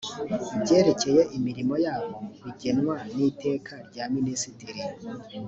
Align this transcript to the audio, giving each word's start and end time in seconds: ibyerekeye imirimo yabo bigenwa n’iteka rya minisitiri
ibyerekeye 0.55 1.21
imirimo 1.37 1.73
yabo 1.85 2.15
bigenwa 2.43 2.95
n’iteka 3.15 3.73
rya 3.87 4.05
minisitiri 4.15 4.79